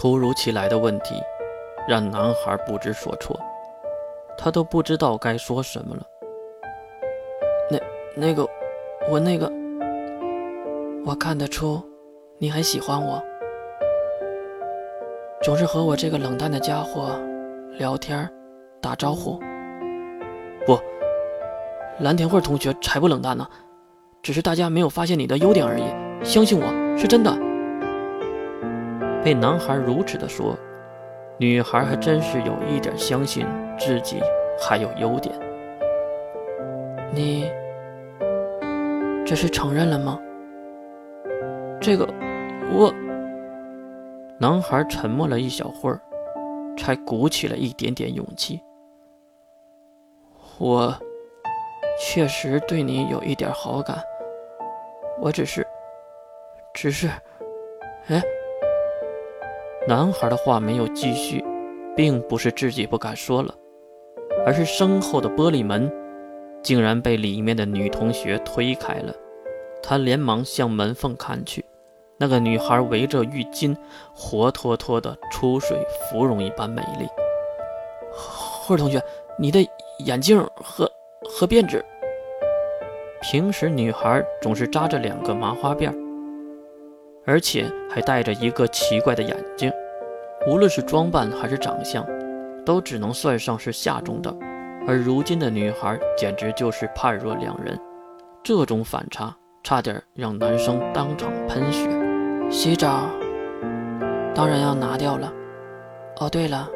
[0.00, 1.22] 突如其来的问题
[1.86, 3.38] 让男孩不知所措，
[4.38, 6.02] 他都不知道该说什么了。
[7.70, 7.78] 那
[8.16, 8.48] 那个，
[9.10, 9.52] 我那个，
[11.04, 11.82] 我看得出
[12.38, 13.22] 你很喜欢我，
[15.42, 17.10] 总是和我这个冷淡的家伙
[17.76, 18.26] 聊天、
[18.80, 19.38] 打招呼。
[20.64, 20.78] 不，
[21.98, 23.46] 蓝田慧同学才不冷淡呢，
[24.22, 25.84] 只是大家没有发现你的优点而已。
[26.24, 27.49] 相信我是真的。
[29.22, 30.56] 被男孩如此的说，
[31.38, 33.46] 女孩还真是有一点相信
[33.78, 34.20] 自己
[34.58, 35.34] 还有优点。
[37.12, 37.50] 你
[39.26, 40.18] 这是承认了吗？
[41.80, 42.06] 这个，
[42.72, 42.92] 我……
[44.38, 46.00] 男孩沉默了一小会儿，
[46.78, 48.58] 才鼓起了一点点勇气。
[50.58, 50.94] 我
[51.98, 54.02] 确实对你有一点好感，
[55.20, 55.66] 我只是……
[56.72, 57.06] 只是……
[58.08, 58.22] 哎。
[59.90, 61.44] 男孩的话没有继续，
[61.96, 63.52] 并不是自己不敢说了，
[64.46, 65.92] 而是身后的玻璃门
[66.62, 69.12] 竟然被里面的女同学推开了。
[69.82, 71.64] 他连忙向门缝看去，
[72.18, 73.76] 那个女孩围着浴巾，
[74.14, 77.08] 活脱脱的出水芙蓉一般美丽。
[78.12, 79.02] 慧儿同学，
[79.36, 79.58] 你的
[80.06, 80.88] 眼镜和
[81.28, 81.84] 和辫子，
[83.20, 86.09] 平时女孩总是扎着两个麻花辫儿。
[87.24, 89.72] 而且还戴着一个奇怪的眼睛，
[90.46, 92.04] 无论是装扮还是长相，
[92.64, 94.36] 都只能算上是下中等。
[94.88, 97.78] 而如今的女孩简直就是判若两人，
[98.42, 101.88] 这种反差差点让男生当场喷血。
[102.50, 103.02] 洗澡
[104.34, 105.32] 当然要拿掉了。
[106.18, 106.68] 哦，对了，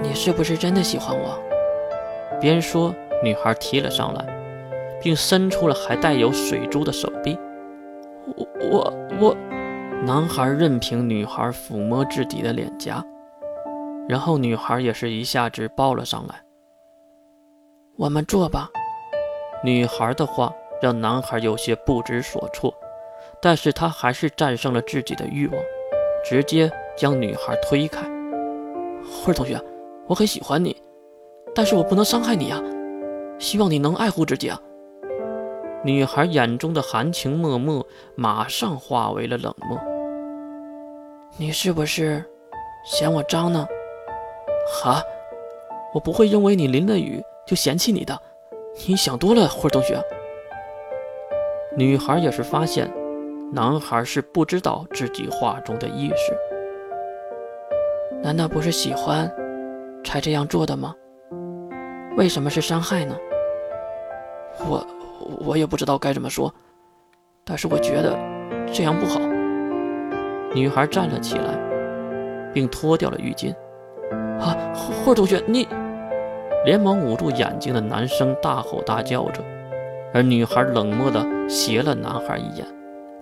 [0.00, 1.38] 你是不是真的喜欢我？
[2.40, 4.24] 边说，女孩提了上来，
[5.02, 7.36] 并伸出了还带有水珠的手臂。
[8.36, 9.36] 我我我，
[10.04, 13.04] 男孩任凭女孩抚摸自己的脸颊，
[14.08, 16.34] 然后女孩也是一下子抱了上来。
[17.96, 18.68] 我们坐吧。
[19.62, 22.72] 女孩的话让男孩有些不知所措，
[23.42, 25.62] 但是他还是战胜了自己的欲望，
[26.24, 28.00] 直接将女孩推开。
[29.02, 29.60] 慧儿同学，
[30.06, 30.76] 我很喜欢你，
[31.54, 32.62] 但是我不能伤害你啊，
[33.38, 34.58] 希望你能爱护自己啊。
[35.82, 37.82] 女孩眼中的含情脉脉
[38.14, 39.80] 马上化为了冷漠。
[41.38, 42.22] 你是不是
[42.84, 43.66] 嫌我脏呢？
[44.82, 45.02] 哈，
[45.94, 48.18] 我不会因为你淋了雨就嫌弃你的。
[48.86, 49.98] 你想多了，慧同学。
[51.76, 52.92] 女孩也是发现，
[53.50, 56.36] 男孩是不知道自己话中的意思。
[58.22, 59.32] 难道不是喜欢
[60.04, 60.94] 才这样做的吗？
[62.18, 63.16] 为什么是伤害呢？
[64.68, 64.86] 我。
[65.40, 66.52] 我也不知道该怎么说，
[67.44, 68.18] 但是我觉得
[68.72, 69.20] 这样不好。
[70.54, 71.58] 女孩站了起来，
[72.52, 73.54] 并脱掉了浴巾。
[74.40, 75.68] 啊，霍同学，你！
[76.64, 79.42] 连忙捂住眼睛的男生大吼大叫着，
[80.12, 82.66] 而女孩冷漠地斜了男孩一眼，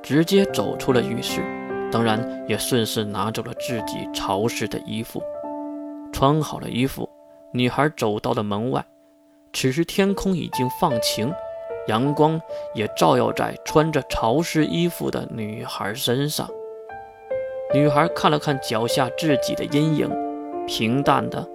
[0.02, 1.42] 直接走出了浴室，
[1.90, 5.22] 当然也顺势拿走了自己潮湿的衣服。
[6.12, 7.08] 穿好了衣服，
[7.52, 8.84] 女孩走到了门外。
[9.52, 11.32] 此时天空已经放晴。
[11.88, 12.40] 阳光
[12.74, 16.48] 也照耀在穿着潮湿衣服的女孩身上。
[17.74, 20.08] 女孩看了看脚下自己的阴影，
[20.66, 21.46] 平淡的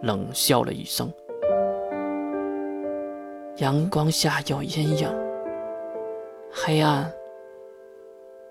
[0.00, 1.12] 冷笑了一声。
[3.56, 5.08] 阳光下有阴影，
[6.50, 7.12] 黑暗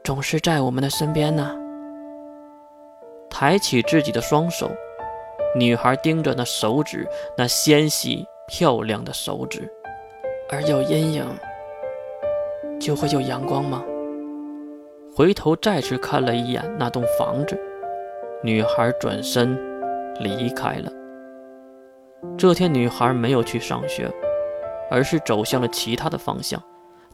[0.04, 1.58] 总是在我们的身边呢。
[3.30, 4.70] 抬起自己的双手，
[5.56, 9.68] 女孩盯着那手指，那纤细漂亮的手指。
[10.54, 11.26] 而有阴影，
[12.78, 13.82] 就会有阳光吗？
[15.16, 17.58] 回头再次看了一眼那栋房子，
[18.44, 19.58] 女孩转身
[20.20, 20.92] 离开了。
[22.38, 24.12] 这天，女孩没有去上学，
[24.90, 26.62] 而是走向了其他的方向。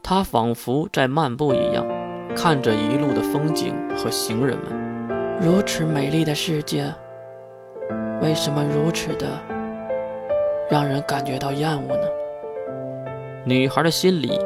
[0.02, 1.86] 她仿佛在漫步一样，
[2.34, 5.38] 看着一路的风景和行人们。
[5.40, 6.92] 如此美丽的世界，
[8.20, 9.28] 为什么如此的
[10.68, 12.02] 让人感觉到厌恶呢？
[13.48, 14.38] 女孩的心里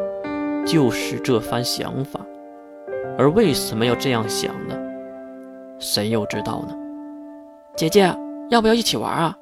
[0.64, 2.20] 就是这番想法，
[3.18, 4.78] 而为什么要这样想呢？
[5.80, 6.76] 谁又知道呢？
[7.74, 8.14] 姐姐，
[8.48, 9.36] 要不要一起玩啊？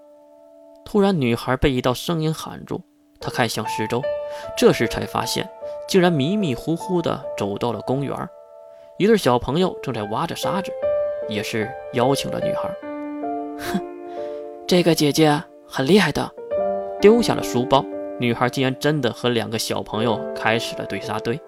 [0.82, 2.80] 突然，女孩被一道声音喊住，
[3.20, 4.00] 她看向四周，
[4.56, 5.46] 这时才发现，
[5.86, 8.16] 竟然迷迷糊糊地走到了公园。
[8.96, 10.72] 一对小朋友正在挖着沙子，
[11.28, 12.70] 也是邀请了女孩。
[13.58, 13.78] 哼，
[14.66, 16.30] 这个姐姐很厉害的，
[16.98, 17.84] 丢下了书包。
[18.20, 21.40] 女孩竟然真的和两个小朋友开始了对沙堆，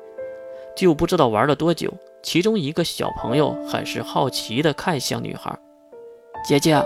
[0.75, 1.93] 就不知道玩了多久。
[2.23, 5.55] 其中一个小朋友很是好奇地看向女孩，
[6.47, 6.83] 姐姐，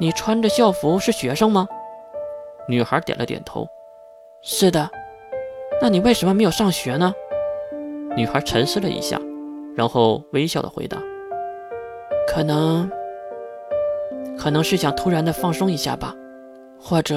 [0.00, 1.68] 你穿着校服是学生吗？
[2.66, 3.64] 女孩点了点头。
[4.42, 4.90] 是的。
[5.80, 7.14] 那你为什么没有上学呢？
[8.16, 9.20] 女孩沉思了一下，
[9.76, 10.98] 然后微笑的回答
[12.26, 12.90] ：“可能，
[14.36, 16.12] 可能是想突然的放松一下吧，
[16.80, 17.16] 或者……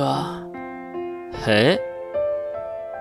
[1.45, 1.79] 嘿。”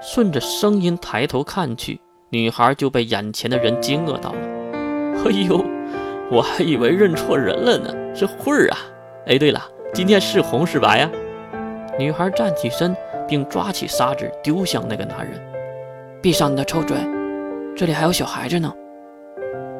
[0.03, 2.01] 顺着声音抬头看去，
[2.31, 4.39] 女孩就被眼前的人惊愕到了。
[5.25, 5.65] “哎呦，
[6.31, 8.79] 我还以为认错人了呢，是慧儿啊！
[9.27, 9.63] 哎，对了，
[9.95, 11.09] 今天是红是白呀？”
[11.97, 12.97] 女孩站起身，
[13.29, 15.41] 并抓起砂纸丢向那个男人。
[16.21, 16.97] 闭上你的臭嘴，
[17.77, 18.73] 这里还有小孩子呢。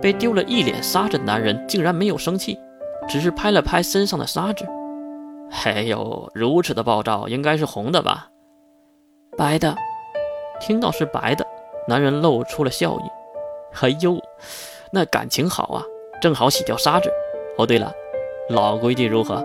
[0.01, 2.59] 被丢了一脸沙子的男人竟然没有生气，
[3.09, 4.65] 只是拍了拍身上的沙子。
[5.65, 8.29] 哎呦，如此的暴躁，应该是红的吧？
[9.37, 9.75] 白的。
[10.61, 11.47] 听到是白的，
[11.89, 13.03] 男人露出了笑意。
[13.81, 14.21] 哎呦，
[14.93, 15.83] 那感情好啊，
[16.21, 17.11] 正好洗掉沙子。
[17.57, 17.93] 哦，对了，
[18.49, 19.45] 老规矩如何？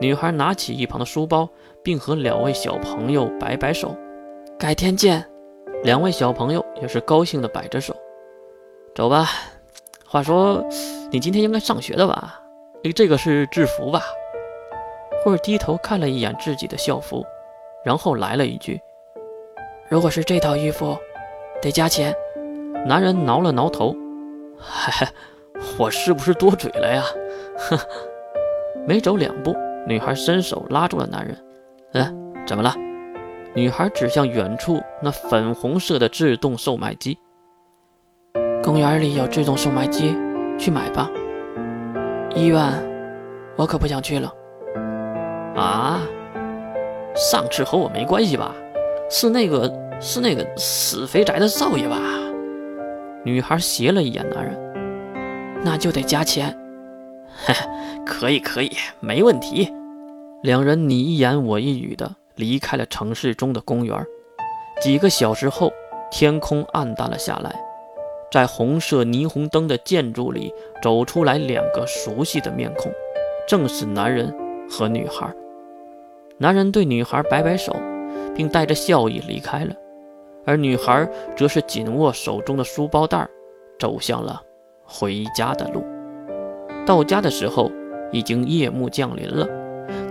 [0.00, 1.48] 女孩拿起一旁的书包，
[1.82, 3.94] 并和两位小朋友摆摆手，
[4.58, 5.24] 改天见。
[5.82, 7.94] 两位小朋友也是高兴的摆着手，
[8.94, 9.28] 走吧。
[10.06, 10.64] 话说，
[11.10, 12.40] 你今天应该上学的吧？
[12.84, 14.02] 哎，这个是制服吧？
[15.24, 17.24] 慧儿低头看了一眼自己的校服，
[17.84, 18.80] 然后来了一句
[19.90, 20.96] ：“如果是这套衣服，
[21.60, 22.14] 得加钱。”
[22.86, 23.94] 男人挠了挠头
[24.58, 25.06] ：“嗨，
[25.78, 27.04] 我是不是多嘴了呀？”
[27.56, 27.78] 呵，
[28.86, 29.54] 没走两步，
[29.86, 31.36] 女孩伸手拉住了男人
[31.92, 32.74] ：“嗯，怎么了？”
[33.54, 37.16] 女孩指向远处那粉红色的自动售卖机。
[38.64, 40.16] 公园里有自动售卖机，
[40.58, 41.08] 去买吧。
[42.34, 42.60] 医院，
[43.56, 44.32] 我可不想去了。
[45.54, 46.00] 啊，
[47.14, 48.54] 上次和我没关系吧？
[49.10, 51.96] 是那个，是那个死肥宅的少爷吧？
[53.24, 56.56] 女孩斜了一眼男人，那就得加钱。
[57.46, 57.54] 嘿，
[58.04, 58.70] 可以，可以，
[59.00, 59.72] 没问题。
[60.42, 62.16] 两人你一言我一语的。
[62.36, 63.96] 离开了城市中的公园，
[64.82, 65.72] 几个小时后，
[66.10, 67.54] 天空暗淡了下来，
[68.32, 70.52] 在红色霓虹灯的建筑里
[70.82, 72.90] 走出来两个熟悉的面孔，
[73.46, 74.34] 正是男人
[74.68, 75.32] 和女孩。
[76.38, 77.74] 男人对女孩摆摆手，
[78.34, 79.74] 并带着笑意离开了，
[80.44, 83.28] 而女孩则是紧握手中的书包袋，
[83.78, 84.40] 走向了
[84.84, 85.84] 回家的路。
[86.86, 87.70] 到家的时候，
[88.12, 89.48] 已经夜幕降临了。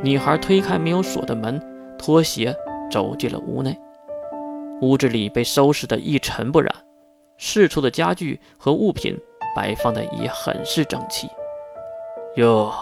[0.02, 1.62] 女孩推开没有锁的门。
[1.96, 2.54] 拖鞋
[2.92, 3.80] 走进了屋内，
[4.82, 6.70] 屋子里被收拾得一尘不染，
[7.38, 9.18] 四处的家具和物品
[9.56, 11.30] 摆放的也很是整齐。
[12.36, 12.74] 哟，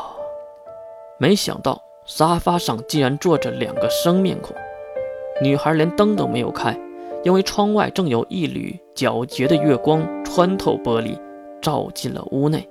[1.20, 1.80] 没想到
[2.14, 4.54] 沙发上竟然坐着两个生面孔。
[5.42, 6.78] 女孩连灯都没有开，
[7.24, 11.18] 因为窗外正有一缕皎洁的月光穿透玻璃，
[11.62, 12.68] 照进了屋内。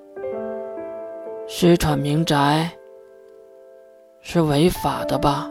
[1.49, 2.71] 私闯民宅
[4.21, 5.51] 是违法的吧？